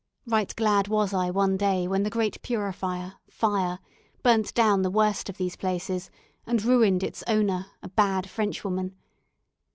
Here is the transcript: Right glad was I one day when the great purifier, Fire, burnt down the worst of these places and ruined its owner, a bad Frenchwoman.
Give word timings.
Right 0.25 0.51
glad 0.55 0.87
was 0.87 1.13
I 1.13 1.29
one 1.29 1.57
day 1.57 1.87
when 1.87 2.01
the 2.01 2.09
great 2.09 2.41
purifier, 2.41 3.17
Fire, 3.29 3.77
burnt 4.23 4.51
down 4.55 4.81
the 4.81 4.89
worst 4.89 5.29
of 5.29 5.37
these 5.37 5.55
places 5.55 6.09
and 6.47 6.63
ruined 6.63 7.03
its 7.03 7.23
owner, 7.27 7.67
a 7.83 7.89
bad 7.89 8.27
Frenchwoman. 8.27 8.95